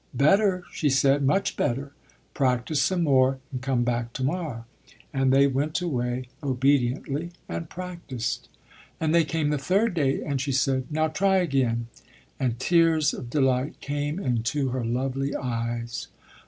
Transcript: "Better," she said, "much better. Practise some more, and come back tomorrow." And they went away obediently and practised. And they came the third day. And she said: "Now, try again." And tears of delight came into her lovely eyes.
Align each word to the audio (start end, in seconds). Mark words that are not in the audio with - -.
"Better," 0.15 0.63
she 0.71 0.89
said, 0.89 1.21
"much 1.21 1.55
better. 1.55 1.91
Practise 2.33 2.81
some 2.81 3.03
more, 3.03 3.37
and 3.51 3.61
come 3.61 3.83
back 3.83 4.13
tomorrow." 4.13 4.65
And 5.13 5.31
they 5.31 5.45
went 5.45 5.79
away 5.79 6.27
obediently 6.41 7.33
and 7.47 7.69
practised. 7.69 8.47
And 8.99 9.13
they 9.13 9.23
came 9.25 9.51
the 9.51 9.59
third 9.59 9.93
day. 9.93 10.23
And 10.23 10.41
she 10.41 10.53
said: 10.53 10.85
"Now, 10.89 11.07
try 11.07 11.37
again." 11.37 11.85
And 12.39 12.57
tears 12.59 13.13
of 13.13 13.29
delight 13.29 13.79
came 13.79 14.17
into 14.19 14.69
her 14.69 14.83
lovely 14.83 15.35
eyes. 15.35 16.07